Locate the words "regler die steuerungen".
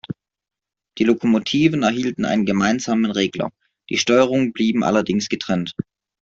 3.11-4.51